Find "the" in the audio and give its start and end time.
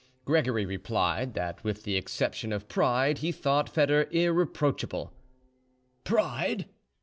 1.83-1.95